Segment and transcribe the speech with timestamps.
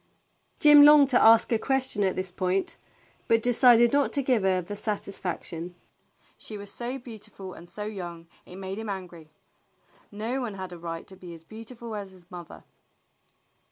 [0.59, 2.75] Jim longed to ask a question at this point,
[3.27, 5.75] but de cided not to give her this satisfaction.
[6.39, 9.29] She was so beautiful and so young it made him angry.
[10.11, 12.63] No one had a right to be as beautiful as his mother.